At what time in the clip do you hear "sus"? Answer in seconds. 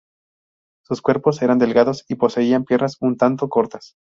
0.83-0.99